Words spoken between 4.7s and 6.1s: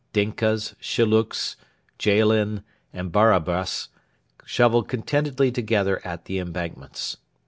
contentedly together